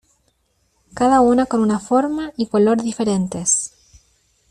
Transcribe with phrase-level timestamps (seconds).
[0.95, 3.71] cada una con una forma y color diferentes.